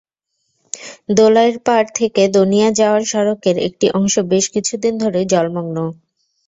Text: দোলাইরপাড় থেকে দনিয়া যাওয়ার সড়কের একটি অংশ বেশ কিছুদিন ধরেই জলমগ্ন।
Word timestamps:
দোলাইরপাড় 1.15 1.87
থেকে 1.95 2.21
দনিয়া 2.35 2.69
যাওয়ার 2.79 3.03
সড়কের 3.05 3.57
একটি 3.67 3.85
অংশ 3.91 4.13
বেশ 4.31 4.45
কিছুদিন 4.53 4.93
ধরেই 4.97 5.25
জলমগ্ন। 5.33 5.77